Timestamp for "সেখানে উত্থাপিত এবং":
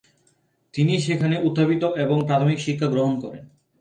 0.99-2.17